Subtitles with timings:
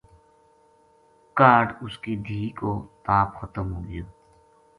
[1.37, 2.71] کاہڈ اس کی دھی کو
[3.05, 4.05] تاپ ختم ہو گیو